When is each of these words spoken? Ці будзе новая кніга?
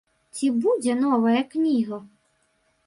Ці 0.37 0.47
будзе 0.63 0.95
новая 1.03 1.41
кніга? 1.53 1.97